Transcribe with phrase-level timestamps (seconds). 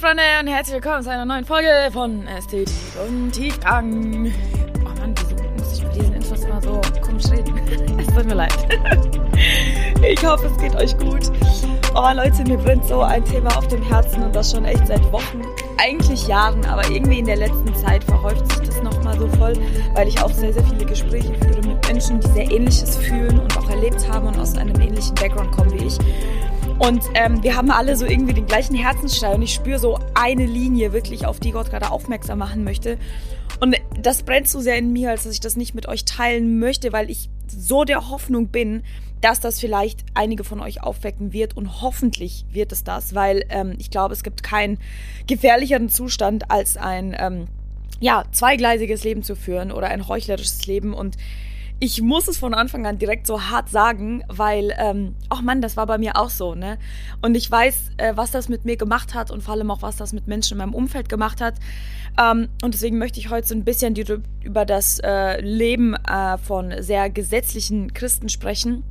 [0.00, 2.72] Freunde und herzlich willkommen zu einer neuen Folge von Ästhetik
[3.04, 4.32] und Tiefgang.
[4.84, 7.60] Oh Mann, wieso muss ich bei diesen Infos immer so komisch reden?
[7.98, 8.54] es tut mir leid.
[10.08, 11.32] ich hoffe, es geht euch gut.
[11.96, 15.02] Oh Leute, mir brennt so ein Thema auf dem Herzen und das schon echt seit
[15.10, 15.42] Wochen,
[15.78, 19.54] eigentlich Jahren, aber irgendwie in der letzten Zeit verhäuft sich das nochmal so voll,
[19.94, 23.58] weil ich auch sehr, sehr viele Gespräche führe mit Menschen, die sehr ähnliches fühlen und
[23.58, 25.98] auch erlebt haben und aus einem ähnlichen Background kommen wie ich.
[26.78, 30.46] Und ähm, wir haben alle so irgendwie den gleichen Herzensschrei und ich spüre so eine
[30.46, 32.98] Linie wirklich, auf die Gott gerade aufmerksam machen möchte.
[33.60, 36.60] Und das brennt so sehr in mir, als dass ich das nicht mit euch teilen
[36.60, 38.84] möchte, weil ich so der Hoffnung bin,
[39.20, 43.74] dass das vielleicht einige von euch aufwecken wird und hoffentlich wird es das, weil ähm,
[43.78, 44.78] ich glaube, es gibt keinen
[45.26, 47.46] gefährlicheren Zustand als ein ähm,
[47.98, 51.16] ja zweigleisiges Leben zu führen oder ein heuchlerisches Leben und
[51.80, 55.76] ich muss es von Anfang an direkt so hart sagen, weil, ähm, ach Mann, das
[55.76, 56.78] war bei mir auch so, ne?
[57.22, 59.96] Und ich weiß, äh, was das mit mir gemacht hat und vor allem auch, was
[59.96, 61.54] das mit Menschen in meinem Umfeld gemacht hat.
[62.20, 63.94] Ähm, und deswegen möchte ich heute so ein bisschen
[64.42, 68.82] über das äh, Leben äh, von sehr gesetzlichen Christen sprechen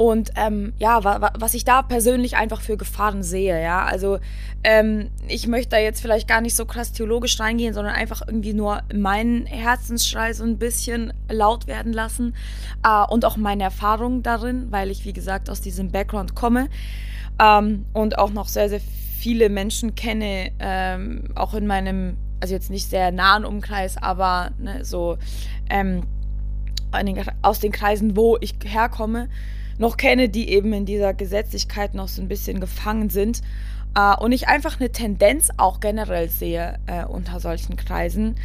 [0.00, 3.84] und ähm, ja, wa wa was ich da persönlich einfach für Gefahren sehe, ja.
[3.84, 4.18] Also
[4.64, 8.54] ähm, ich möchte da jetzt vielleicht gar nicht so krass theologisch reingehen, sondern einfach irgendwie
[8.54, 12.34] nur meinen Herzensschrei so ein bisschen laut werden lassen
[12.82, 16.70] äh, und auch meine Erfahrung darin, weil ich, wie gesagt, aus diesem Background komme
[17.38, 18.80] ähm, und auch noch sehr, sehr
[19.18, 24.82] viele Menschen kenne, ähm, auch in meinem, also jetzt nicht sehr nahen Umkreis, aber ne,
[24.82, 25.18] so
[25.68, 26.04] ähm,
[27.42, 29.28] aus den Kreisen, wo ich herkomme
[29.80, 33.40] noch kenne, die eben in dieser Gesetzlichkeit noch so ein bisschen gefangen sind.
[33.98, 38.36] Uh, und ich einfach eine Tendenz auch generell sehe äh, unter solchen Kreisen.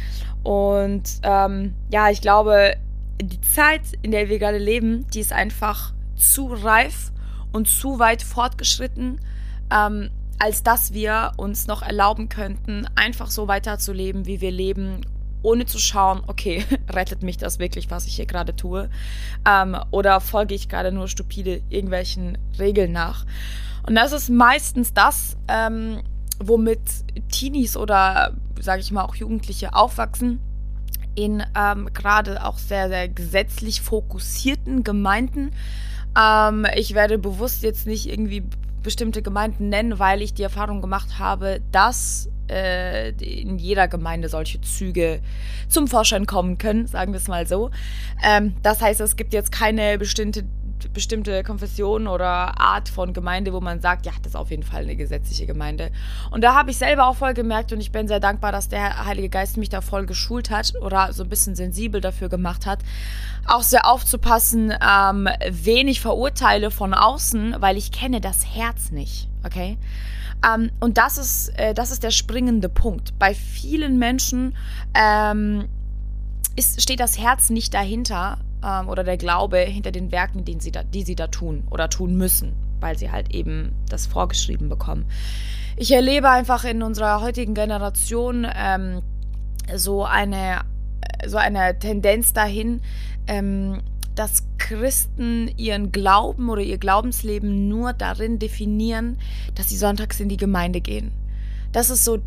[0.42, 2.74] Und ähm, ja, ich glaube,
[3.22, 7.12] die Zeit, in der wir gerade leben, die ist einfach zu reif
[7.52, 9.20] und zu weit fortgeschritten,
[9.72, 15.02] ähm, als dass wir uns noch erlauben könnten, einfach so weiterzuleben, wie wir leben,
[15.46, 18.90] ohne zu schauen, okay, rettet mich das wirklich, was ich hier gerade tue?
[19.48, 23.24] Ähm, oder folge ich gerade nur stupide irgendwelchen Regeln nach?
[23.86, 26.02] Und das ist meistens das, ähm,
[26.40, 26.80] womit
[27.30, 30.40] Teenies oder, sage ich mal, auch Jugendliche aufwachsen
[31.14, 35.52] in ähm, gerade auch sehr, sehr gesetzlich fokussierten Gemeinden.
[36.18, 38.42] Ähm, ich werde bewusst jetzt nicht irgendwie
[38.86, 44.60] bestimmte Gemeinden nennen, weil ich die Erfahrung gemacht habe, dass äh, in jeder Gemeinde solche
[44.60, 45.20] Züge
[45.68, 47.72] zum Vorschein kommen können, sagen wir es mal so.
[48.24, 50.44] Ähm, das heißt, es gibt jetzt keine bestimmte
[50.92, 54.82] bestimmte Konfession oder Art von Gemeinde, wo man sagt, ja, das ist auf jeden Fall
[54.82, 55.90] eine gesetzliche Gemeinde.
[56.30, 59.04] Und da habe ich selber auch voll gemerkt und ich bin sehr dankbar, dass der
[59.06, 62.80] Heilige Geist mich da voll geschult hat oder so ein bisschen sensibel dafür gemacht hat,
[63.46, 69.78] auch sehr aufzupassen, ähm, wen verurteile von außen, weil ich kenne das Herz nicht, okay?
[70.46, 73.18] Ähm, und das ist, äh, das ist der springende Punkt.
[73.18, 74.56] Bei vielen Menschen
[74.94, 75.68] ähm,
[76.56, 80.72] ist, steht das Herz nicht dahinter ähm, oder der Glaube hinter den Werken, den sie
[80.72, 85.06] da, die sie da tun oder tun müssen, weil sie halt eben das vorgeschrieben bekommen.
[85.76, 89.02] Ich erlebe einfach in unserer heutigen Generation ähm,
[89.74, 90.62] so eine
[91.26, 92.80] so eine Tendenz dahin,
[93.26, 93.80] ähm,
[94.14, 99.18] dass Christen ihren Glauben oder ihr Glaubensleben nur darin definieren,
[99.54, 101.12] dass sie sonntags in die Gemeinde gehen.
[101.72, 102.18] Das ist so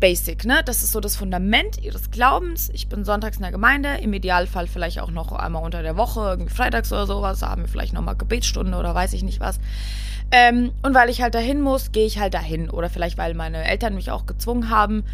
[0.00, 0.62] basic, ne?
[0.64, 2.70] Das ist so das Fundament ihres Glaubens.
[2.72, 6.20] Ich bin sonntags in der Gemeinde, im Idealfall vielleicht auch noch einmal unter der Woche,
[6.20, 9.58] irgendwie freitags oder sowas, da haben wir vielleicht nochmal Gebetsstunde oder weiß ich nicht was.
[10.30, 12.68] Ähm, und weil ich halt dahin muss, gehe ich halt dahin.
[12.70, 15.04] Oder vielleicht, weil meine Eltern mich auch gezwungen haben.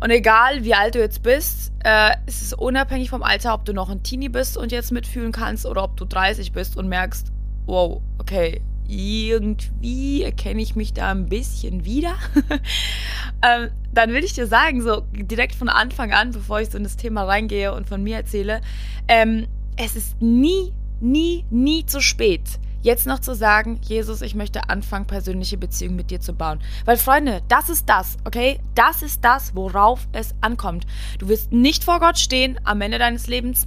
[0.00, 3.72] Und egal, wie alt du jetzt bist, äh, ist es unabhängig vom Alter, ob du
[3.72, 7.28] noch ein Teenie bist und jetzt mitfühlen kannst oder ob du 30 bist und merkst,
[7.66, 12.14] wow, okay, irgendwie erkenne ich mich da ein bisschen wieder.
[13.42, 16.84] ähm, dann will ich dir sagen, so direkt von Anfang an, bevor ich so in
[16.84, 18.60] das Thema reingehe und von mir erzähle,
[19.08, 19.46] ähm,
[19.76, 22.42] es ist nie, nie, nie zu spät,
[22.82, 26.60] jetzt noch zu sagen, Jesus, ich möchte anfangen, persönliche Beziehungen mit dir zu bauen.
[26.84, 28.60] Weil, Freunde, das ist das, okay?
[28.74, 30.86] Das ist das, worauf es ankommt.
[31.18, 33.66] Du wirst nicht vor Gott stehen am Ende deines Lebens.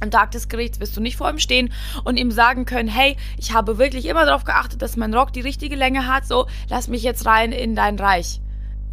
[0.00, 1.72] Am Tag des Gerichts wirst du nicht vor ihm stehen
[2.04, 5.40] und ihm sagen können, hey, ich habe wirklich immer darauf geachtet, dass mein Rock die
[5.40, 8.40] richtige Länge hat, so, lass mich jetzt rein in dein Reich.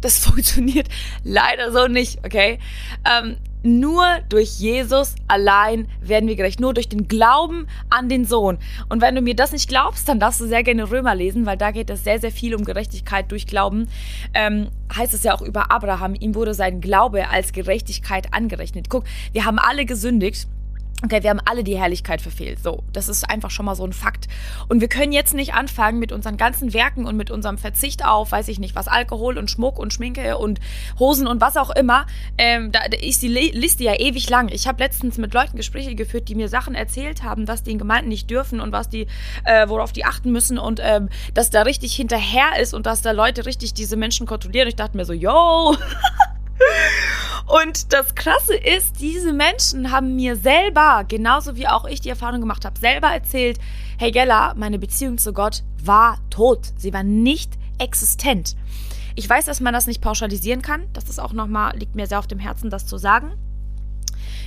[0.00, 0.88] Das funktioniert
[1.24, 2.58] leider so nicht, okay?
[3.04, 6.60] Ähm, nur durch Jesus allein werden wir gerecht.
[6.60, 8.58] Nur durch den Glauben an den Sohn.
[8.88, 11.56] Und wenn du mir das nicht glaubst, dann darfst du sehr gerne Römer lesen, weil
[11.56, 13.88] da geht es sehr, sehr viel um Gerechtigkeit durch Glauben.
[14.32, 16.14] Ähm, heißt es ja auch über Abraham.
[16.14, 18.88] Ihm wurde sein Glaube als Gerechtigkeit angerechnet.
[18.88, 20.46] Guck, wir haben alle gesündigt.
[21.04, 22.58] Okay, wir haben alle die Herrlichkeit verfehlt.
[22.60, 24.26] So, das ist einfach schon mal so ein Fakt.
[24.68, 28.32] Und wir können jetzt nicht anfangen mit unseren ganzen Werken und mit unserem Verzicht auf,
[28.32, 30.58] weiß ich nicht, was Alkohol und Schmuck und Schminke und
[30.98, 32.06] Hosen und was auch immer.
[32.36, 34.48] Ähm, da ist die Liste ja ewig lang.
[34.48, 37.78] Ich habe letztens mit Leuten Gespräche geführt, die mir Sachen erzählt haben, was die in
[37.78, 39.06] Gemeinden nicht dürfen und was die,
[39.44, 43.12] äh, worauf die achten müssen und ähm, dass da richtig hinterher ist und dass da
[43.12, 44.66] Leute richtig diese Menschen kontrollieren.
[44.66, 45.76] Ich dachte mir so, yo.
[47.46, 52.40] Und das Krasse ist, diese Menschen haben mir selber, genauso wie auch ich die Erfahrung
[52.40, 53.58] gemacht habe, selber erzählt,
[53.98, 56.72] hey Gella, meine Beziehung zu Gott war tot.
[56.76, 58.54] Sie war nicht existent.
[59.14, 60.86] Ich weiß, dass man das nicht pauschalisieren kann.
[60.92, 63.32] Das ist auch nochmal, liegt mir sehr auf dem Herzen, das zu sagen.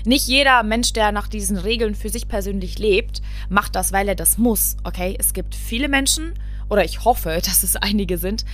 [0.05, 4.15] Nicht jeder Mensch, der nach diesen Regeln für sich persönlich lebt, macht das, weil er
[4.15, 4.77] das muss.
[4.83, 6.33] Okay, es gibt viele Menschen,
[6.71, 8.45] oder ich hoffe, dass es einige sind,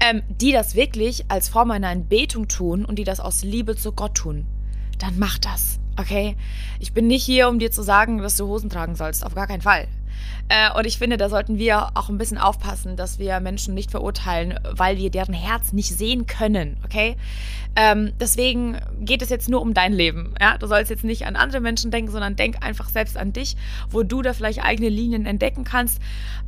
[0.00, 3.92] ähm, die das wirklich als Form einer Anbetung tun und die das aus Liebe zu
[3.92, 4.46] Gott tun,
[4.98, 6.36] dann mach das, okay?
[6.80, 9.46] Ich bin nicht hier, um dir zu sagen, dass du Hosen tragen sollst, auf gar
[9.46, 9.86] keinen Fall.
[10.48, 13.90] Äh, und ich finde, da sollten wir auch ein bisschen aufpassen, dass wir Menschen nicht
[13.90, 17.16] verurteilen, weil wir deren Herz nicht sehen können, okay?
[17.74, 20.34] Ähm, deswegen geht es jetzt nur um dein Leben.
[20.40, 20.56] Ja?
[20.56, 23.54] Du sollst jetzt nicht an andere Menschen denken, sondern denk einfach selbst an dich,
[23.90, 26.00] wo du da vielleicht eigene Linien entdecken kannst.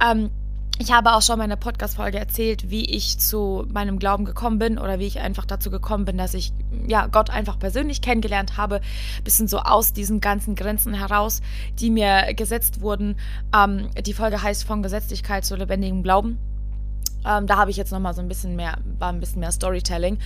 [0.02, 0.30] Ähm,
[0.78, 4.78] ich habe auch schon in der Podcast-Folge erzählt, wie ich zu meinem Glauben gekommen bin
[4.78, 6.52] oder wie ich einfach dazu gekommen bin, dass ich
[6.86, 8.80] ja Gott einfach persönlich kennengelernt habe.
[9.24, 11.42] Bisschen so aus diesen ganzen Grenzen heraus,
[11.80, 13.16] die mir gesetzt wurden.
[13.54, 16.38] Ähm, die Folge heißt von Gesetzlichkeit zu lebendigem Glauben.
[17.26, 20.18] Ähm, da habe ich jetzt nochmal so ein bisschen mehr, war ein bisschen mehr Storytelling.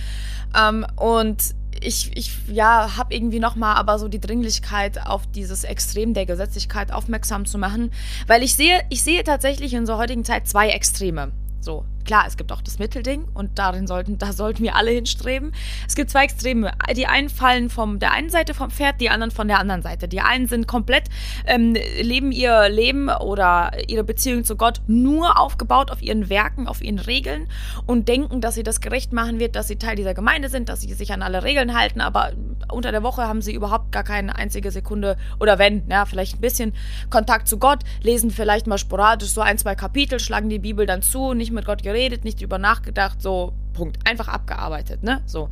[0.55, 6.13] Ähm, und ich, ich ja, habe irgendwie nochmal aber so die Dringlichkeit auf dieses Extrem
[6.13, 7.91] der Gesetzlichkeit aufmerksam zu machen,
[8.27, 11.31] weil ich sehe, ich sehe tatsächlich in unserer heutigen Zeit zwei Extreme.
[11.59, 15.53] So, klar, es gibt auch das Mittelding und darin sollten, da sollten wir alle hinstreben.
[15.87, 16.71] Es gibt zwei Extreme.
[16.95, 20.07] Die einen fallen von der einen Seite vom Pferd, die anderen von der anderen Seite.
[20.07, 21.09] Die einen sind komplett,
[21.45, 26.81] ähm, leben ihr Leben oder ihre Beziehung zu Gott nur aufgebaut auf ihren Werken, auf
[26.81, 27.47] ihren Regeln
[27.85, 30.81] und denken, dass sie das gerecht machen wird, dass sie Teil dieser Gemeinde sind, dass
[30.81, 32.33] sie sich an alle Regeln halten, aber
[32.71, 36.41] unter der Woche haben sie überhaupt gar keine einzige Sekunde oder wenn, ja, vielleicht ein
[36.41, 36.73] bisschen
[37.09, 41.01] Kontakt zu Gott, lesen vielleicht mal sporadisch so ein, zwei Kapitel, schlagen die Bibel dann
[41.01, 43.97] zu, nicht mit Gott geredet, nicht drüber nachgedacht, so Punkt.
[44.07, 45.21] Einfach abgearbeitet, ne?
[45.25, 45.49] So.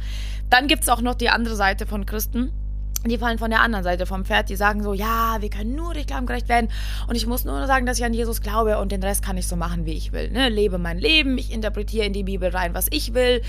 [0.50, 2.52] Dann gibt es auch noch die andere Seite von Christen
[3.10, 5.94] die fallen von der anderen Seite vom Pferd, die sagen so, ja, wir können nur
[5.94, 6.70] durch Glauben gerecht werden
[7.08, 9.48] und ich muss nur sagen, dass ich an Jesus glaube und den Rest kann ich
[9.48, 10.30] so machen, wie ich will.
[10.30, 10.50] Ne?
[10.50, 13.42] Lebe mein Leben, ich interpretiere in die Bibel rein, was ich will.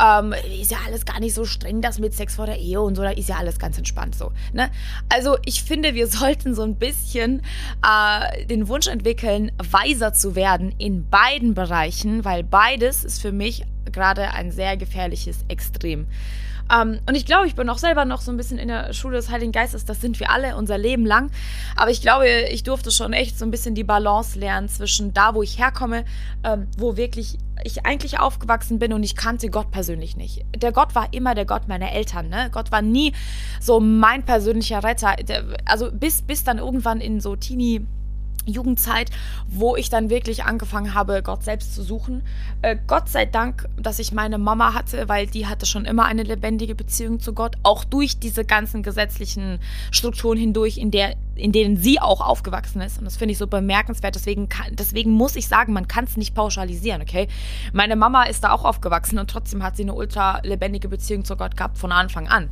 [0.00, 2.94] Ähm, ist ja alles gar nicht so streng, das mit Sex vor der Ehe und
[2.94, 4.30] so, da ist ja alles ganz entspannt so.
[4.52, 4.70] Ne?
[5.08, 7.42] Also ich finde, wir sollten so ein bisschen
[7.84, 13.64] äh, den Wunsch entwickeln, weiser zu werden in beiden Bereichen, weil beides ist für mich
[13.90, 16.06] gerade ein sehr gefährliches Extrem.
[16.72, 19.16] Ähm, und ich glaube, ich bin auch selber noch so ein bisschen in der Schule
[19.16, 19.84] des Heiligen Geistes.
[19.84, 21.30] Das sind wir alle unser Leben lang.
[21.76, 25.34] Aber ich glaube, ich durfte schon echt so ein bisschen die Balance lernen zwischen da,
[25.34, 26.04] wo ich herkomme,
[26.44, 30.44] ähm, wo wirklich ich eigentlich aufgewachsen bin und ich kannte Gott persönlich nicht.
[30.56, 32.28] Der Gott war immer der Gott meiner Eltern.
[32.28, 32.48] Ne?
[32.50, 33.12] Gott war nie
[33.60, 35.16] so mein persönlicher Retter.
[35.66, 37.86] Also bis, bis dann irgendwann in so Teenie
[38.46, 39.10] Jugendzeit,
[39.48, 42.22] wo ich dann wirklich angefangen habe, Gott selbst zu suchen.
[42.62, 46.22] Äh, Gott sei Dank, dass ich meine Mama hatte, weil die hatte schon immer eine
[46.22, 49.58] lebendige Beziehung zu Gott, auch durch diese ganzen gesetzlichen
[49.90, 52.98] Strukturen hindurch, in, der, in denen sie auch aufgewachsen ist.
[52.98, 54.14] Und das finde ich so bemerkenswert.
[54.14, 57.28] Deswegen, kann, deswegen muss ich sagen, man kann es nicht pauschalisieren, okay?
[57.72, 61.36] Meine Mama ist da auch aufgewachsen und trotzdem hat sie eine ultra lebendige Beziehung zu
[61.36, 62.48] Gott gehabt von Anfang an.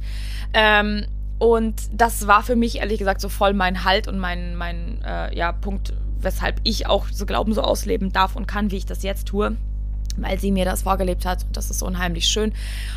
[0.52, 1.06] Ähm,
[1.38, 5.36] und das war für mich ehrlich gesagt so voll mein Halt und mein, mein äh,
[5.36, 9.02] ja, Punkt, weshalb ich auch so Glauben so ausleben darf und kann, wie ich das
[9.02, 9.56] jetzt tue
[10.22, 11.44] weil sie mir das vorgelebt hat.
[11.44, 12.52] Und das ist unheimlich schön.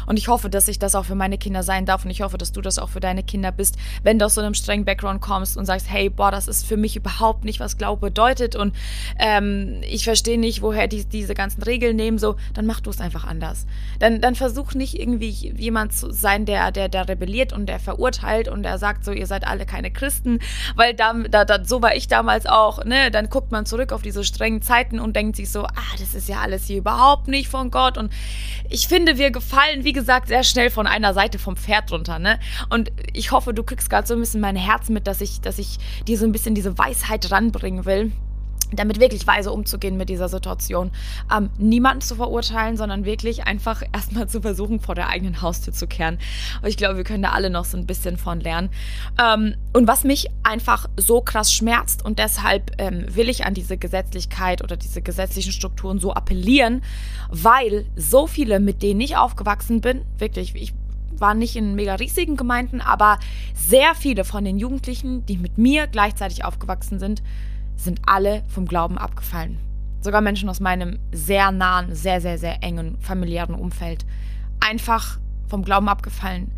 [0.05, 2.05] Und ich hoffe, dass ich das auch für meine Kinder sein darf.
[2.05, 4.41] Und ich hoffe, dass du das auch für deine Kinder bist, wenn du aus so
[4.41, 7.77] einem strengen Background kommst und sagst, hey, boah, das ist für mich überhaupt nicht, was
[7.77, 8.55] Glaube bedeutet.
[8.55, 8.75] Und
[9.19, 12.17] ähm, ich verstehe nicht, woher die diese ganzen Regeln nehmen.
[12.17, 13.65] So, dann mach du es einfach anders.
[13.99, 18.47] Dann, dann versuch nicht irgendwie jemand zu sein, der, der, der rebelliert und der verurteilt
[18.47, 20.39] und der sagt so, ihr seid alle keine Christen.
[20.75, 22.83] Weil da, da, da so war ich damals auch.
[22.85, 23.11] Ne?
[23.11, 26.27] Dann guckt man zurück auf diese strengen Zeiten und denkt sich so, ah, das ist
[26.27, 27.97] ja alles hier überhaupt überhaupt nicht von Gott.
[27.97, 28.11] Und
[28.69, 32.19] ich finde, wir gefallen, wie gesagt, sehr schnell von einer Seite vom Pferd runter.
[32.19, 32.39] Ne?
[32.69, 35.59] Und ich hoffe, du kriegst gerade so ein bisschen mein Herz mit, dass ich, dass
[35.59, 35.77] ich
[36.07, 38.11] dir so ein bisschen diese Weisheit ranbringen will
[38.71, 40.91] damit wirklich weise umzugehen mit dieser Situation.
[41.35, 45.87] Ähm, niemanden zu verurteilen, sondern wirklich einfach erstmal zu versuchen, vor der eigenen Haustür zu
[45.87, 46.17] kehren.
[46.59, 48.69] Aber ich glaube, wir können da alle noch so ein bisschen von lernen.
[49.21, 53.77] Ähm, und was mich einfach so krass schmerzt und deshalb ähm, will ich an diese
[53.77, 56.81] Gesetzlichkeit oder diese gesetzlichen Strukturen so appellieren,
[57.29, 60.73] weil so viele, mit denen ich aufgewachsen bin, wirklich, ich
[61.21, 63.19] war nicht in mega riesigen Gemeinden, aber
[63.55, 67.21] sehr viele von den Jugendlichen, die mit mir gleichzeitig aufgewachsen sind,
[67.81, 69.57] sind alle vom Glauben abgefallen.
[70.01, 74.05] Sogar Menschen aus meinem sehr nahen, sehr, sehr, sehr engen familiären Umfeld.
[74.59, 76.51] Einfach vom Glauben abgefallen,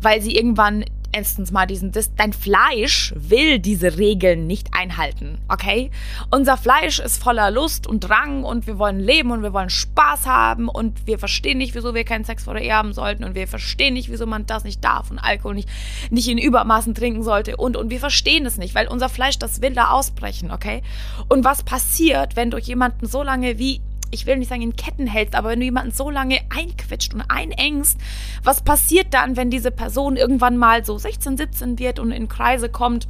[0.00, 5.90] weil sie irgendwann erstens mal diesen, das, dein Fleisch will diese Regeln nicht einhalten, okay?
[6.30, 10.26] Unser Fleisch ist voller Lust und Drang und wir wollen leben und wir wollen Spaß
[10.26, 13.34] haben und wir verstehen nicht, wieso wir keinen Sex vor der Ehe haben sollten und
[13.34, 15.68] wir verstehen nicht, wieso man das nicht darf und Alkohol nicht,
[16.10, 19.62] nicht in Übermaßen trinken sollte und, und wir verstehen es nicht, weil unser Fleisch, das
[19.62, 20.82] will da ausbrechen, okay?
[21.28, 23.80] Und was passiert, wenn du jemanden so lange wie
[24.14, 27.22] ich will nicht sagen in Ketten hältst, aber wenn du jemanden so lange einquetscht und
[27.28, 27.98] einengst,
[28.42, 32.68] was passiert dann, wenn diese Person irgendwann mal so 16, 17 wird und in Kreise
[32.68, 33.08] kommt?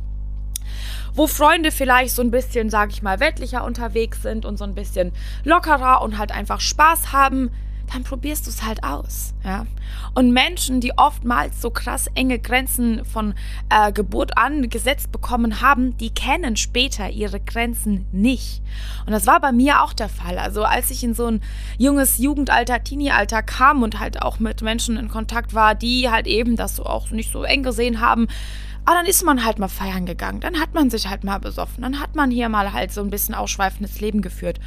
[1.17, 4.75] wo Freunde vielleicht so ein bisschen, sag ich mal, weltlicher unterwegs sind und so ein
[4.75, 5.13] bisschen
[5.45, 7.51] lockerer und halt einfach Spaß haben,
[7.93, 9.35] dann probierst du es halt aus.
[9.45, 9.67] Ja?
[10.15, 13.35] Und Menschen, die oftmals so krass enge Grenzen von
[13.69, 18.63] äh, Geburt an gesetzt bekommen haben, die kennen später ihre Grenzen nicht.
[19.07, 20.39] Und das war bei mir auch der Fall.
[20.39, 21.41] Also als ich in so ein
[21.79, 26.57] junges Jugendalter, Teenie-Alter kam und halt auch mit Menschen in Kontakt war, die halt eben
[26.57, 28.29] das so auch nicht so eng gesehen haben,
[28.87, 31.83] aber dann ist man halt mal feiern gegangen, dann hat man sich halt mal besoffen,
[31.83, 34.61] dann hat man hier mal halt so ein bisschen ausschweifendes Leben geführt.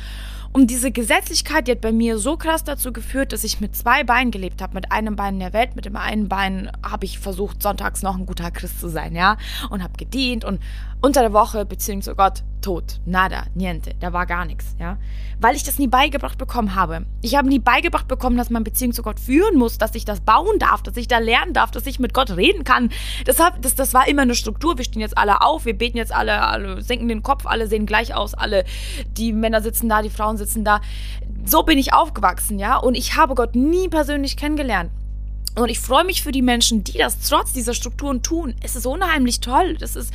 [0.53, 4.03] Und diese Gesetzlichkeit, die hat bei mir so krass dazu geführt, dass ich mit zwei
[4.03, 4.73] Beinen gelebt habe.
[4.73, 8.17] Mit einem Bein in der Welt, mit dem einen Bein habe ich versucht, sonntags noch
[8.17, 9.37] ein guter Christ zu sein, ja.
[9.69, 10.59] Und habe gedient und
[11.01, 12.99] unter der Woche, beziehungsweise oh Gott, tot.
[13.05, 13.93] Nada, niente.
[13.99, 14.97] Da war gar nichts, ja.
[15.39, 17.05] Weil ich das nie beigebracht bekommen habe.
[17.21, 20.21] Ich habe nie beigebracht bekommen, dass man Beziehung zu Gott führen muss, dass ich das
[20.21, 22.89] bauen darf, dass ich da lernen darf, dass ich mit Gott reden kann.
[23.25, 24.77] Das, hab, das, das war immer eine Struktur.
[24.77, 27.85] Wir stehen jetzt alle auf, wir beten jetzt alle, alle senken den Kopf, alle sehen
[27.85, 28.65] gleich aus, alle,
[29.17, 30.81] die Männer sitzen da, die Frauen sitzen da.
[31.45, 32.77] So bin ich aufgewachsen, ja.
[32.77, 34.91] Und ich habe Gott nie persönlich kennengelernt.
[35.57, 38.55] Und ich freue mich für die Menschen, die das trotz dieser Strukturen tun.
[38.61, 39.75] Es ist unheimlich toll.
[39.79, 40.13] Das ist,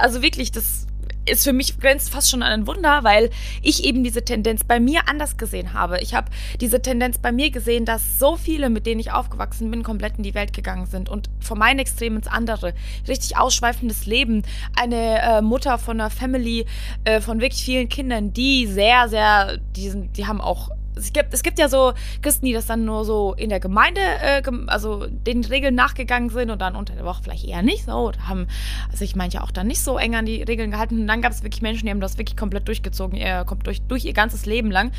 [0.00, 0.86] also wirklich, das
[1.26, 3.28] ist für mich grenzt fast schon an ein Wunder, weil
[3.62, 6.00] ich eben diese Tendenz bei mir anders gesehen habe.
[6.00, 6.30] Ich habe
[6.60, 10.22] diese Tendenz bei mir gesehen, dass so viele, mit denen ich aufgewachsen bin, komplett in
[10.22, 12.72] die Welt gegangen sind und von meinem Extrem ins andere.
[13.06, 14.42] Richtig ausschweifendes Leben.
[14.74, 16.64] Eine äh, Mutter von einer Family
[17.04, 21.32] äh, von wirklich vielen Kindern, die sehr, sehr, die, sind, die haben auch es gibt,
[21.32, 25.06] es gibt ja so Christen, die das dann nur so in der Gemeinde, äh, also
[25.06, 28.10] den Regeln nachgegangen sind und dann unter der Woche vielleicht eher nicht so.
[28.10, 28.46] Da haben
[28.92, 31.00] sich manche auch dann nicht so eng an die Regeln gehalten.
[31.00, 33.80] Und dann gab es wirklich Menschen, die haben das wirklich komplett durchgezogen, ihr, kommt durch,
[33.82, 34.92] durch ihr ganzes Leben lang.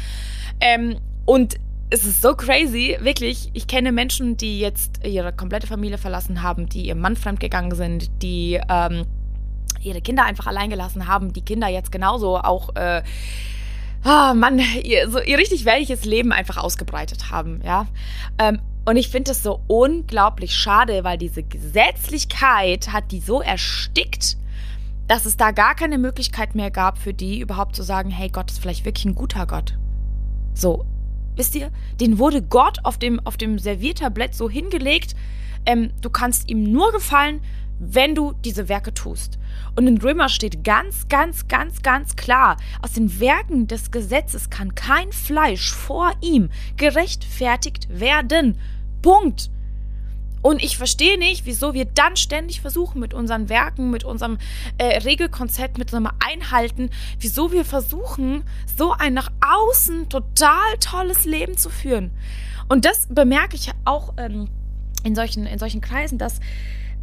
[0.60, 1.56] Ähm, und
[1.92, 3.50] es ist so crazy, wirklich.
[3.54, 8.10] Ich kenne Menschen, die jetzt ihre komplette Familie verlassen haben, die ihrem Mann fremdgegangen sind,
[8.22, 9.06] die ähm,
[9.82, 13.02] ihre Kinder einfach allein gelassen haben, die Kinder jetzt genauso auch äh,
[14.06, 17.88] oh Mann, ihr, so ihr richtig welches Leben einfach ausgebreitet haben, ja.
[18.38, 24.38] Ähm, und ich finde es so unglaublich schade, weil diese Gesetzlichkeit hat die so erstickt,
[25.08, 28.52] dass es da gar keine Möglichkeit mehr gab für die überhaupt zu sagen, hey, Gott
[28.52, 29.78] ist vielleicht wirklich ein guter Gott.
[30.54, 30.86] So,
[31.36, 35.16] wisst ihr, den wurde Gott auf dem, auf dem Serviertablett so hingelegt,
[35.66, 37.42] ähm, du kannst ihm nur gefallen,
[37.80, 39.40] wenn du diese Werke tust.
[39.76, 44.76] Und in Römer steht ganz, ganz, ganz, ganz klar, aus den Werken des Gesetzes kann
[44.76, 48.60] kein Fleisch vor ihm gerechtfertigt werden.
[49.02, 49.50] Punkt.
[50.42, 54.38] Und ich verstehe nicht, wieso wir dann ständig versuchen, mit unseren Werken, mit unserem
[54.78, 58.44] äh, Regelkonzept, mit unserem Einhalten, wieso wir versuchen,
[58.78, 62.12] so ein nach außen total tolles Leben zu führen.
[62.70, 64.48] Und das bemerke ich auch ähm,
[65.04, 66.40] in, solchen, in solchen Kreisen, dass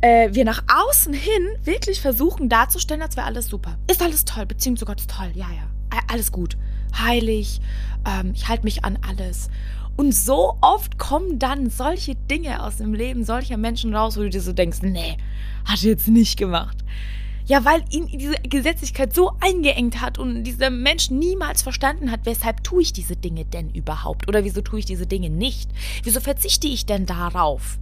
[0.00, 3.78] äh, wir nach außen hin wirklich versuchen darzustellen, als wäre alles super.
[3.90, 6.56] Ist alles toll, Beziehung zu Gott ist toll, ja, ja, alles gut.
[6.98, 7.60] Heilig,
[8.06, 9.50] ähm, ich halte mich an alles.
[9.96, 14.30] Und so oft kommen dann solche Dinge aus dem Leben solcher Menschen raus, wo du
[14.30, 15.16] dir so denkst, nee,
[15.64, 16.76] hat er jetzt nicht gemacht.
[17.46, 22.64] Ja, weil ihn diese Gesetzlichkeit so eingeengt hat und dieser Mensch niemals verstanden hat, weshalb
[22.64, 24.28] tue ich diese Dinge denn überhaupt?
[24.28, 25.70] Oder wieso tue ich diese Dinge nicht?
[26.02, 27.78] Wieso verzichte ich denn darauf?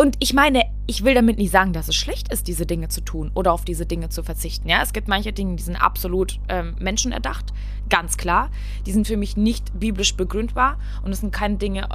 [0.00, 3.00] Und ich meine, ich will damit nicht sagen, dass es schlecht ist, diese Dinge zu
[3.00, 4.68] tun oder auf diese Dinge zu verzichten.
[4.68, 7.52] Ja, es gibt manche Dinge, die sind absolut ähm, menschenerdacht,
[7.90, 8.52] ganz klar.
[8.86, 11.88] Die sind für mich nicht biblisch begründbar und es sind keine Dinge,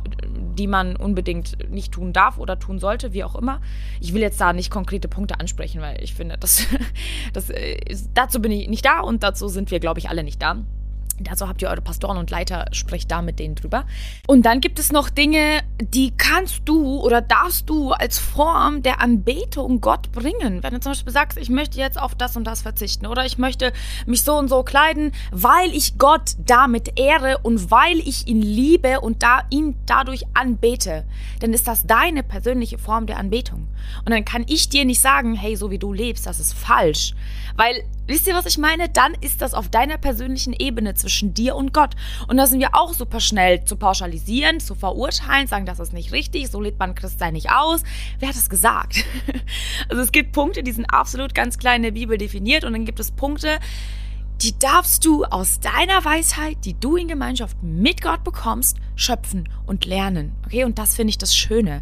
[0.58, 3.62] die man unbedingt nicht tun darf oder tun sollte, wie auch immer.
[4.02, 6.68] Ich will jetzt da nicht konkrete Punkte ansprechen, weil ich finde, das,
[7.34, 7.80] das, äh,
[8.14, 10.58] dazu bin ich nicht da und dazu sind wir, glaube ich, alle nicht da.
[11.30, 13.86] Also habt ihr eure Pastoren und Leiter, sprecht da mit denen drüber.
[14.28, 19.00] Und dann gibt es noch Dinge, die kannst du oder darfst du als Form der
[19.00, 20.64] Anbetung Gott bringen.
[20.64, 23.38] Wenn du zum Beispiel sagst, ich möchte jetzt auf das und das verzichten oder ich
[23.38, 23.74] möchte
[24.06, 29.02] mich so und so kleiden, weil ich Gott damit ehre und weil ich ihn liebe
[29.02, 31.06] und da ihn dadurch anbete,
[31.40, 33.68] dann ist das deine persönliche Form der Anbetung.
[34.06, 37.14] Und dann kann ich dir nicht sagen, hey, so wie du lebst, das ist falsch.
[37.56, 38.90] Weil Wisst ihr, was ich meine?
[38.90, 41.96] Dann ist das auf deiner persönlichen Ebene zwischen dir und Gott.
[42.28, 46.12] Und da sind wir auch super schnell zu pauschalisieren, zu verurteilen, sagen, das ist nicht
[46.12, 47.84] richtig, so lebt man Christsein nicht aus.
[48.20, 49.04] Wer hat das gesagt?
[49.90, 52.86] Also es gibt Punkte, die sind absolut ganz klar in der Bibel definiert und dann
[52.86, 53.60] gibt es Punkte,
[54.44, 59.86] die darfst du aus deiner Weisheit, die du in Gemeinschaft mit Gott bekommst, schöpfen und
[59.86, 60.34] lernen.
[60.46, 61.82] Okay, und das finde ich das Schöne.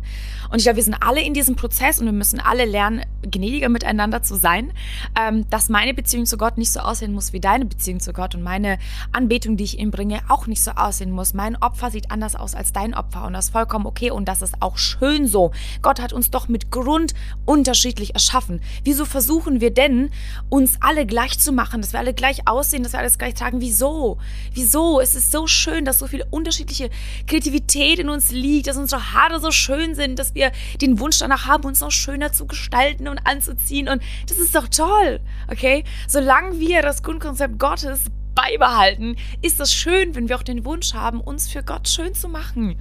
[0.51, 3.69] Und ich glaube, wir sind alle in diesem Prozess und wir müssen alle lernen, gnädiger
[3.69, 4.73] miteinander zu sein,
[5.19, 8.35] ähm, dass meine Beziehung zu Gott nicht so aussehen muss wie deine Beziehung zu Gott
[8.35, 8.77] und meine
[9.11, 11.33] Anbetung, die ich ihm bringe, auch nicht so aussehen muss.
[11.33, 14.41] Mein Opfer sieht anders aus als dein Opfer und das ist vollkommen okay und das
[14.41, 15.51] ist auch schön so.
[15.81, 17.13] Gott hat uns doch mit Grund
[17.45, 18.61] unterschiedlich erschaffen.
[18.83, 20.11] Wieso versuchen wir denn,
[20.49, 23.61] uns alle gleich zu machen, dass wir alle gleich aussehen, dass wir alles gleich tragen?
[23.61, 24.17] Wieso?
[24.53, 24.99] Wieso?
[24.99, 26.89] Es ist so schön, dass so viele unterschiedliche
[27.27, 31.47] Kreativität in uns liegt, dass unsere Haare so schön sind, dass wir den Wunsch danach
[31.47, 33.87] haben, uns noch schöner zu gestalten und anzuziehen.
[33.87, 35.83] Und das ist doch toll, okay?
[36.07, 38.01] Solange wir das Grundkonzept Gottes
[38.35, 42.29] beibehalten, ist das schön, wenn wir auch den Wunsch haben, uns für Gott schön zu
[42.29, 42.77] machen.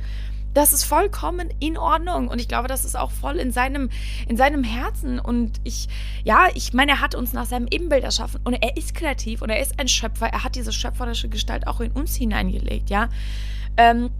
[0.52, 3.88] Das ist vollkommen in Ordnung und ich glaube, das ist auch voll in seinem,
[4.26, 5.20] in seinem Herzen.
[5.20, 5.88] Und ich,
[6.24, 9.50] ja, ich meine, er hat uns nach seinem Ebenbild erschaffen und er ist kreativ und
[9.50, 10.26] er ist ein Schöpfer.
[10.26, 13.08] Er hat diese schöpferische Gestalt auch in uns hineingelegt, ja.
[13.76, 14.10] Ähm,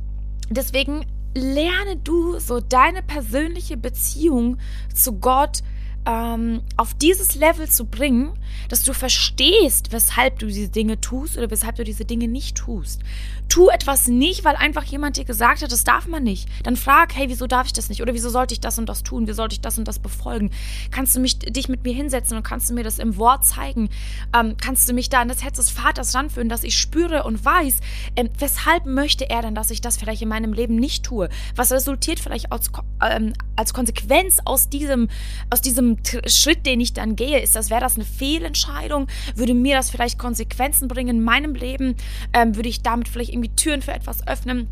[0.48, 4.58] deswegen lerne du so deine persönliche Beziehung
[4.94, 5.62] zu Gott
[6.10, 8.32] ähm, auf dieses Level zu bringen,
[8.68, 13.00] dass du verstehst, weshalb du diese Dinge tust oder weshalb du diese Dinge nicht tust.
[13.48, 16.48] Tu etwas nicht, weil einfach jemand dir gesagt hat, das darf man nicht.
[16.62, 18.00] Dann frag, hey, wieso darf ich das nicht?
[18.02, 19.26] Oder wieso sollte ich das und das tun?
[19.26, 20.50] Wie sollte ich das und das befolgen?
[20.90, 23.88] Kannst du mich, dich mit mir hinsetzen und kannst du mir das im Wort zeigen?
[24.34, 27.44] Ähm, kannst du mich da an das Herz des Vaters ranführen, dass ich spüre und
[27.44, 27.80] weiß,
[28.16, 31.28] ähm, weshalb möchte er denn, dass ich das vielleicht in meinem Leben nicht tue?
[31.56, 32.70] Was resultiert vielleicht als,
[33.02, 35.08] ähm, als Konsequenz aus diesem,
[35.50, 37.40] aus diesem Schritt, den ich dann gehe?
[37.40, 39.06] Ist das, wäre das eine Fehlentscheidung?
[39.36, 41.94] Würde mir das vielleicht Konsequenzen bringen in meinem Leben?
[42.32, 44.68] Ähm, würde ich damit vielleicht irgendwie Türen für etwas öffnen?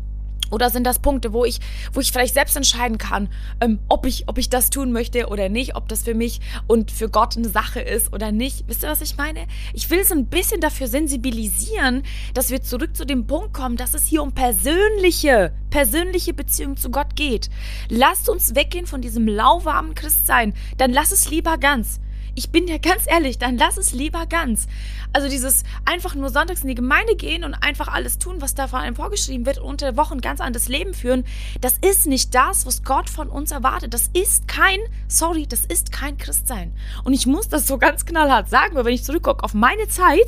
[0.49, 1.59] Oder sind das Punkte, wo ich,
[1.93, 3.29] wo ich vielleicht selbst entscheiden kann,
[3.61, 6.91] ähm, ob, ich, ob ich das tun möchte oder nicht, ob das für mich und
[6.91, 8.65] für Gott eine Sache ist oder nicht?
[8.67, 9.47] Wisst ihr, was ich meine?
[9.73, 13.93] Ich will so ein bisschen dafür sensibilisieren, dass wir zurück zu dem Punkt kommen, dass
[13.93, 17.49] es hier um persönliche, persönliche Beziehung zu Gott geht.
[17.89, 20.53] Lasst uns weggehen von diesem lauwarmen Christsein.
[20.77, 21.99] Dann lass es lieber ganz.
[22.35, 24.67] Ich bin dir ganz ehrlich, dann lass es lieber ganz.
[25.13, 28.67] Also dieses einfach nur sonntags in die Gemeinde gehen und einfach alles tun, was da
[28.67, 31.23] von einem vorgeschrieben wird und unter Wochen ganz anderes Leben führen,
[31.61, 33.93] das ist nicht das, was Gott von uns erwartet.
[33.93, 36.73] Das ist kein, sorry, das ist kein Christsein.
[37.03, 40.25] Und ich muss das so ganz knallhart sagen, weil wenn ich zurückgucke auf meine Zeit,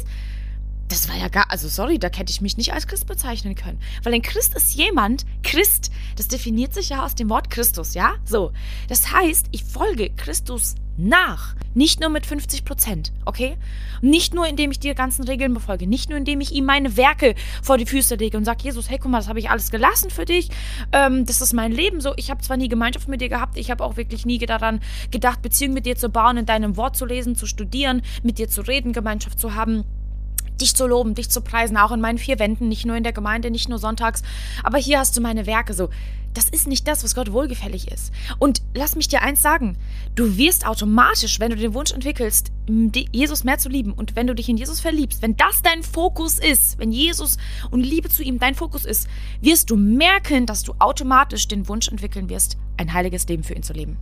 [0.92, 3.80] das war ja gar, also sorry, da hätte ich mich nicht als Christ bezeichnen können.
[4.04, 8.16] Weil ein Christ ist jemand, Christ, das definiert sich ja aus dem Wort Christus, ja?
[8.26, 8.52] So.
[8.90, 11.56] Das heißt, ich folge Christus nach.
[11.74, 13.56] Nicht nur mit 50 Prozent, okay?
[14.02, 15.88] Nicht nur, indem ich die ganzen Regeln befolge.
[15.88, 19.00] Nicht nur, indem ich ihm meine Werke vor die Füße lege und sage, Jesus, hey,
[19.00, 20.50] guck mal, das habe ich alles gelassen für dich.
[20.92, 22.14] Ähm, das ist mein Leben so.
[22.18, 25.42] Ich habe zwar nie Gemeinschaft mit dir gehabt, ich habe auch wirklich nie daran gedacht,
[25.42, 28.62] Beziehungen mit dir zu bauen, in deinem Wort zu lesen, zu studieren, mit dir zu
[28.62, 29.86] reden, Gemeinschaft zu haben
[30.62, 33.14] dich zu loben, dich zu preisen, auch in meinen vier Wänden, nicht nur in der
[33.14, 34.22] Gemeinde, nicht nur sonntags,
[34.64, 35.74] aber hier hast du meine Werke.
[35.74, 35.90] So
[36.34, 38.14] das ist nicht das, was Gott wohlgefällig ist.
[38.40, 39.78] Und lass mich dir eins sagen,
[40.16, 42.52] du wirst automatisch, wenn du den Wunsch entwickelst,
[43.12, 46.40] Jesus mehr zu lieben und wenn du dich in Jesus verliebst, wenn das dein Fokus
[46.40, 47.38] ist, wenn Jesus
[47.70, 49.08] und Liebe zu ihm dein Fokus ist,
[49.42, 53.64] wirst du merken, dass du automatisch den Wunsch entwickeln wirst, ein heiliges Leben für ihn
[53.64, 53.98] zu leben.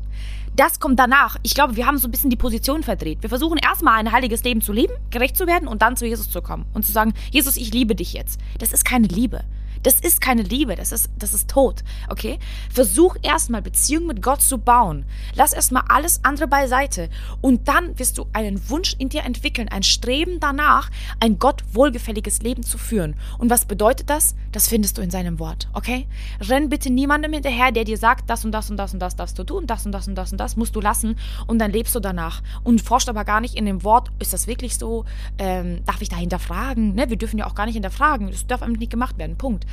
[0.55, 1.37] Das kommt danach.
[1.43, 3.21] Ich glaube, wir haben so ein bisschen die Position verdreht.
[3.21, 6.29] Wir versuchen erstmal ein heiliges Leben zu leben, gerecht zu werden und dann zu Jesus
[6.29, 8.39] zu kommen und zu sagen, Jesus, ich liebe dich jetzt.
[8.57, 9.43] Das ist keine Liebe.
[9.83, 12.37] Das ist keine Liebe, das ist, das ist Tod, okay?
[12.69, 15.05] Versuch erstmal Beziehung mit Gott zu bauen.
[15.35, 17.09] Lass erstmal alles andere beiseite
[17.41, 20.89] und dann wirst du einen Wunsch in dir entwickeln, ein Streben danach,
[21.21, 23.15] ein Gott wohlgefälliges Leben zu führen.
[23.37, 24.35] Und was bedeutet das?
[24.51, 26.07] Das findest du in seinem Wort, okay?
[26.41, 29.39] Renn bitte niemandem hinterher, der dir sagt, das und das und das und das darfst
[29.39, 31.15] du tun, das und das und das und das musst du lassen
[31.47, 34.47] und dann lebst du danach und forscht aber gar nicht in dem Wort, ist das
[34.47, 35.05] wirklich so?
[35.37, 36.95] Ähm, darf ich da hinterfragen?
[36.95, 37.09] Ne?
[37.09, 39.65] Wir dürfen ja auch gar nicht hinterfragen, das darf einfach nicht gemacht werden, Punkt.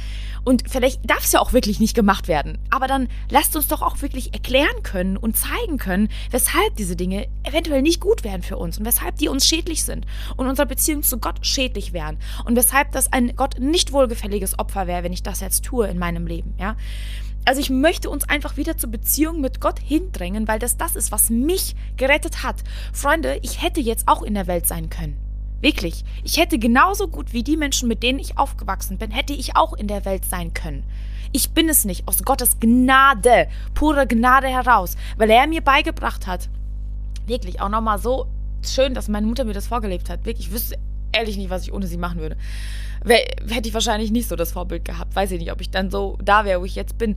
[0.45, 2.59] Und vielleicht darf es ja auch wirklich nicht gemacht werden.
[2.71, 7.27] Aber dann lasst uns doch auch wirklich erklären können und zeigen können, weshalb diese Dinge
[7.43, 10.07] eventuell nicht gut wären für uns und weshalb die uns schädlich sind
[10.37, 14.87] und unsere Beziehung zu Gott schädlich wären und weshalb das ein Gott nicht wohlgefälliges Opfer
[14.87, 16.77] wäre, wenn ich das jetzt tue in meinem Leben, ja.
[17.45, 21.13] Also ich möchte uns einfach wieder zur Beziehung mit Gott hindrängen, weil das das ist,
[21.13, 22.57] was mich gerettet hat.
[22.93, 25.26] Freunde, ich hätte jetzt auch in der Welt sein können.
[25.67, 26.05] Wirklich.
[26.23, 29.73] Ich hätte genauso gut wie die Menschen, mit denen ich aufgewachsen bin, hätte ich auch
[29.73, 30.85] in der Welt sein können.
[31.33, 36.49] Ich bin es nicht, aus Gottes Gnade, pure Gnade heraus, weil er mir beigebracht hat.
[37.27, 38.29] Wirklich, auch nochmal so
[38.65, 40.25] schön, dass meine Mutter mir das vorgelebt hat.
[40.25, 40.79] Wirklich, ich wüsste
[41.11, 42.37] ehrlich nicht, was ich ohne sie machen würde.
[43.05, 45.17] hätte ich wahrscheinlich nicht so das Vorbild gehabt.
[45.17, 47.17] Weiß ich nicht, ob ich dann so da wäre, wo ich jetzt bin.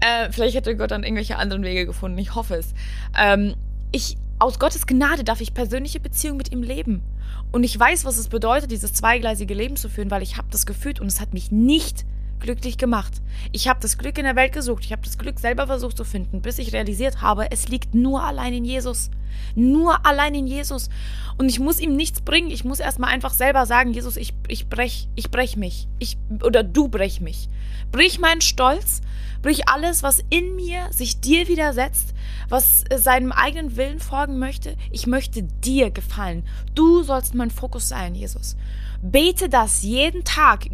[0.00, 2.18] Äh, vielleicht hätte Gott dann irgendwelche anderen Wege gefunden.
[2.18, 2.74] Ich hoffe es.
[3.16, 3.54] Ähm,
[3.92, 7.02] ich aus Gottes Gnade darf ich persönliche Beziehungen mit ihm leben.
[7.50, 10.66] Und ich weiß, was es bedeutet, dieses zweigleisige Leben zu führen, weil ich habe das
[10.66, 12.04] gefühlt und es hat mich nicht
[12.40, 13.22] glücklich gemacht.
[13.52, 16.04] Ich habe das Glück in der Welt gesucht, ich habe das Glück selber versucht zu
[16.04, 19.10] finden, bis ich realisiert habe, es liegt nur allein in Jesus.
[19.54, 20.90] Nur allein in Jesus.
[21.38, 22.50] Und ich muss ihm nichts bringen.
[22.50, 25.88] Ich muss erstmal einfach selber sagen, Jesus, ich, ich brech, ich brech mich.
[25.98, 27.48] Ich, oder du brech mich.
[27.90, 29.00] Brich meinen Stolz,
[29.44, 32.14] brich alles, was in mir sich dir widersetzt,
[32.48, 34.74] was seinem eigenen Willen folgen möchte.
[34.90, 36.44] Ich möchte dir gefallen.
[36.74, 38.56] Du sollst mein Fokus sein, Jesus.
[39.02, 40.64] Bete das jeden Tag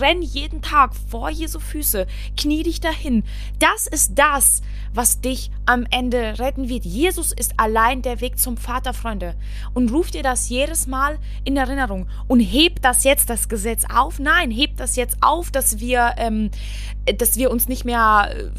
[0.00, 3.24] renn jeden Tag vor Jesu Füße, knie dich dahin.
[3.58, 6.84] Das ist das, was dich am Ende retten wird.
[6.84, 9.36] Jesus ist allein der Weg zum Vater, Freunde.
[9.74, 14.18] Und ruft dir das jedes Mal in Erinnerung und hebt das jetzt das Gesetz auf.
[14.18, 16.50] Nein, hebt das jetzt auf, dass wir, ähm,
[17.16, 18.50] dass wir uns nicht mehr äh,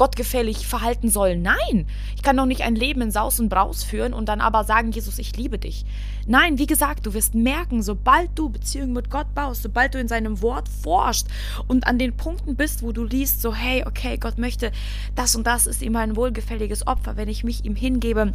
[0.00, 1.42] gottgefällig verhalten sollen.
[1.42, 1.86] Nein,
[2.16, 4.92] ich kann doch nicht ein Leben in Saus und Braus führen und dann aber sagen,
[4.92, 5.84] Jesus, ich liebe dich.
[6.26, 10.08] Nein, wie gesagt, du wirst merken, sobald du Beziehungen mit Gott baust, sobald du in
[10.08, 11.28] seinem Wort forschst
[11.68, 14.72] und an den Punkten bist, wo du liest, so, hey, okay, Gott möchte,
[15.16, 18.32] das und das ist ihm ein wohlgefälliges Opfer, wenn ich mich ihm hingebe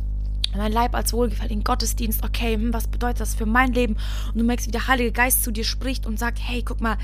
[0.55, 3.95] mein Leib als wohlgefälligen Gottesdienst, okay, hm, was bedeutet das für mein Leben?
[4.27, 6.97] Und du merkst, wie der Heilige Geist zu dir spricht und sagt, hey, guck mal,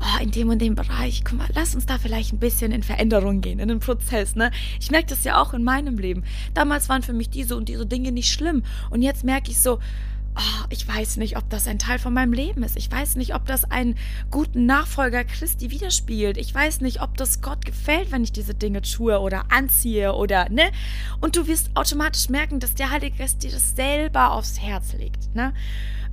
[0.00, 2.82] oh, in dem und dem Bereich, guck mal, lass uns da vielleicht ein bisschen in
[2.82, 4.50] Veränderung gehen, in den Prozess, ne?
[4.80, 6.24] Ich merke das ja auch in meinem Leben.
[6.54, 8.62] Damals waren für mich diese und diese Dinge nicht schlimm.
[8.90, 9.78] Und jetzt merke ich so,
[10.38, 12.76] oh, ich weiß nicht, ob das ein Teil von meinem Leben ist.
[12.76, 13.96] Ich weiß nicht, ob das einen
[14.30, 16.36] guten Nachfolger Christi widerspiegelt.
[16.36, 20.48] Ich weiß nicht, ob das Gott gefällt, wenn ich diese Dinge tue oder anziehe oder,
[20.48, 20.70] ne?
[21.20, 25.34] Und du wirst automatisch merken, dass der Heilige Geist dir das selber aufs Herz legt,
[25.34, 25.52] ne?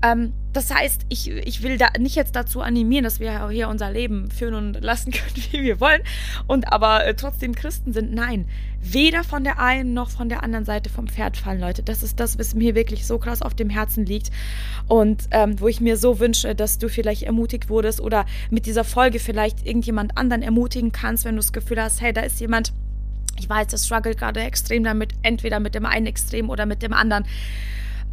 [0.01, 3.91] Ähm, das heißt, ich, ich will da nicht jetzt dazu animieren, dass wir hier unser
[3.91, 6.01] Leben führen und lassen können, wie wir wollen,
[6.47, 8.13] und aber äh, trotzdem Christen sind.
[8.13, 8.47] Nein,
[8.81, 11.83] weder von der einen noch von der anderen Seite vom Pferd fallen, Leute.
[11.83, 14.31] Das ist das, was mir wirklich so krass auf dem Herzen liegt
[14.87, 18.83] und ähm, wo ich mir so wünsche, dass du vielleicht ermutigt wurdest oder mit dieser
[18.83, 22.71] Folge vielleicht irgendjemand anderen ermutigen kannst, wenn du das Gefühl hast, hey, da ist jemand,
[23.37, 26.93] ich weiß, der struggelt gerade extrem damit, entweder mit dem einen Extrem oder mit dem
[26.93, 27.25] anderen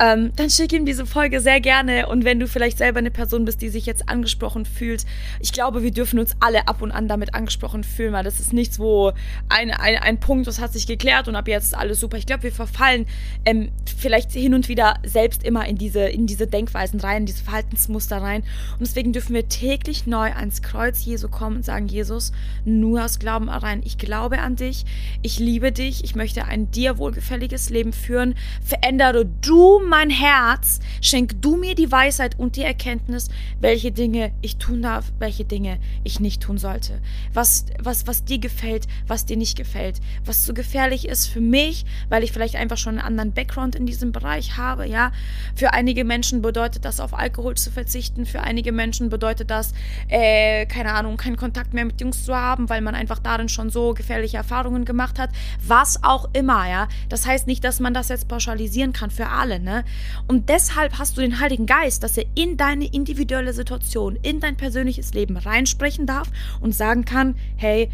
[0.03, 2.09] ähm, dann schick ihm diese Folge sehr gerne.
[2.09, 5.07] Und wenn du vielleicht selber eine Person bist, die sich jetzt angesprochen fühlt,
[5.39, 8.53] ich glaube, wir dürfen uns alle ab und an damit angesprochen fühlen, weil das ist
[8.53, 9.13] nichts, wo
[9.49, 12.17] ein, ein, ein Punkt, das hat sich geklärt und ab jetzt ist alles super.
[12.17, 13.07] Ich glaube, wir verfallen
[13.45, 17.45] ähm, vielleicht hin und wieder selbst immer in diese, in diese Denkweisen rein, in diese
[17.45, 18.43] Verhaltensmuster rein.
[18.73, 22.33] Und deswegen dürfen wir täglich neu ans Kreuz Jesu kommen und sagen, Jesus,
[22.65, 23.83] nur aus Glauben rein.
[23.85, 24.85] Ich glaube an dich,
[25.23, 28.35] ich liebe dich, ich möchte ein dir wohlgefälliges Leben führen.
[28.65, 33.29] Verändere du mein Herz, schenk du mir die Weisheit und die Erkenntnis,
[33.61, 37.03] welche Dinge ich tun darf, welche Dinge ich nicht tun sollte.
[37.35, 40.01] Was, was, was dir gefällt, was dir nicht gefällt.
[40.25, 43.85] Was zu gefährlich ist für mich, weil ich vielleicht einfach schon einen anderen Background in
[43.85, 45.13] diesem Bereich habe, ja.
[45.57, 48.25] Für einige Menschen bedeutet das, auf Alkohol zu verzichten.
[48.25, 49.75] Für einige Menschen bedeutet das,
[50.09, 53.69] äh, keine Ahnung, keinen Kontakt mehr mit Jungs zu haben, weil man einfach darin schon
[53.69, 55.29] so gefährliche Erfahrungen gemacht hat.
[55.63, 56.89] Was auch immer, ja.
[57.11, 59.82] Das heißt nicht, dass man das jetzt pauschalisieren kann für alle, ne?
[60.29, 64.57] Und deshalb hast du den Heiligen Geist, dass er in deine individuelle Situation, in dein
[64.57, 66.29] persönliches Leben reinsprechen darf
[66.61, 67.91] und sagen kann, hey,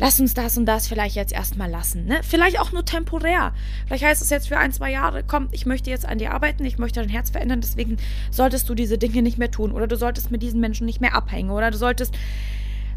[0.00, 2.06] lass uns das und das vielleicht jetzt erstmal lassen.
[2.06, 2.20] Ne?
[2.22, 3.52] Vielleicht auch nur temporär.
[3.86, 6.64] Vielleicht heißt es jetzt für ein, zwei Jahre, komm, ich möchte jetzt an dir arbeiten,
[6.64, 7.98] ich möchte dein Herz verändern, deswegen
[8.30, 9.72] solltest du diese Dinge nicht mehr tun.
[9.72, 11.50] Oder du solltest mit diesen Menschen nicht mehr abhängen.
[11.50, 12.14] Oder du solltest,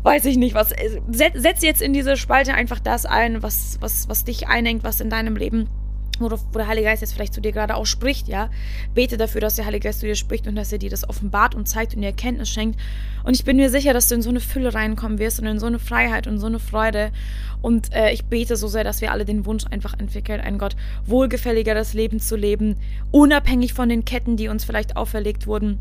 [0.04, 0.74] weiß ich nicht, was.
[1.10, 5.10] Setz jetzt in diese Spalte einfach das ein, was, was, was dich einengt, was in
[5.10, 5.68] deinem Leben
[6.20, 8.50] wo, der Heilige Geist jetzt vielleicht zu dir gerade auch spricht, ja.
[8.94, 11.56] Bete dafür, dass der Heilige Geist zu dir spricht und dass er dir das offenbart
[11.56, 12.80] und zeigt und dir Erkenntnis schenkt.
[13.24, 15.60] Und ich bin mir sicher, dass du in so eine Fülle reinkommen wirst und in
[15.60, 17.12] so eine Freiheit und so eine Freude.
[17.62, 20.76] Und äh, ich bete so sehr, dass wir alle den Wunsch einfach entwickeln, ein Gott
[21.06, 22.76] wohlgefälligeres Leben zu leben,
[23.12, 25.80] unabhängig von den Ketten, die uns vielleicht auferlegt wurden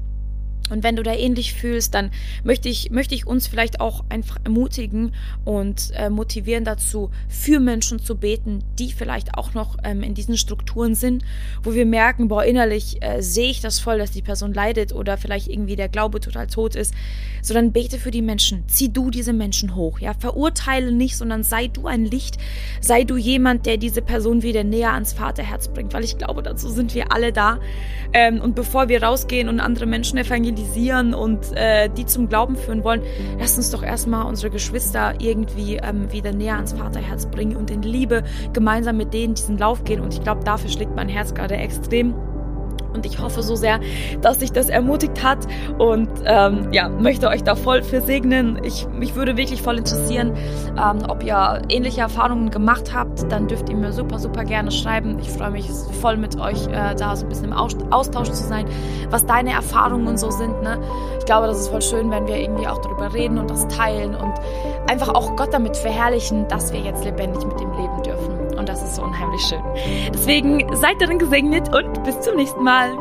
[0.73, 2.11] Und wenn du da ähnlich fühlst, dann
[2.43, 5.13] möchte ich, möchte ich uns vielleicht auch einfach ermutigen
[5.45, 10.37] und äh, motivieren dazu, für Menschen zu beten, die vielleicht auch noch ähm, in diesen
[10.37, 11.25] Strukturen sind,
[11.63, 15.19] wo wir merken, boah, innerlich äh, sehe ich das voll, dass die Person leidet oder
[15.19, 16.95] vielleicht irgendwie der Glaube total tot ist.
[17.43, 18.65] So dann bete für die Menschen.
[18.69, 19.99] Zieh du diese Menschen hoch.
[19.99, 22.39] Ja, verurteile nicht, sondern sei du ein Licht.
[22.81, 26.71] Sei du jemand, der diese Person wieder näher ans Vaterherz bringt, weil ich glaube, dazu
[26.71, 27.59] sind wir alle da.
[28.15, 32.57] Ähm, und bevor wir rausgehen und andere Menschen evangelisieren, evangelisieren und äh, die zum Glauben
[32.57, 33.03] führen wollen,
[33.39, 37.83] lasst uns doch erstmal unsere Geschwister irgendwie ähm, wieder näher ans Vaterherz bringen und in
[37.83, 38.23] Liebe
[38.53, 40.01] gemeinsam mit denen diesen Lauf gehen.
[40.01, 42.15] Und ich glaube, dafür schlägt mein Herz gerade extrem.
[42.95, 43.81] Und ich hoffe so sehr,
[44.21, 45.39] dass sich das ermutigt hat
[45.79, 48.61] und ähm, ja, möchte euch da voll für segnen.
[48.65, 50.33] Ich, mich würde wirklich voll interessieren,
[50.77, 53.31] ähm, ob ihr ähnliche Erfahrungen gemacht habt.
[53.31, 55.19] Dann dürft ihr mir super, super gerne schreiben.
[55.21, 55.69] Ich freue mich
[56.01, 58.67] voll mit euch äh, da so ein bisschen im Austausch zu sein,
[59.11, 60.63] was deine Erfahrungen so sind.
[60.63, 60.79] Ne?
[61.19, 64.15] Ich glaube, das ist voll schön, wenn wir irgendwie auch darüber reden und das teilen
[64.15, 64.35] und
[64.91, 68.42] einfach auch Gott damit verherrlichen, dass wir jetzt lebendig mit dem leben dürfen.
[68.57, 69.63] Und das ist so unheimlich schön.
[70.13, 72.97] Deswegen seid darin gesegnet und bis zum nächsten Mal.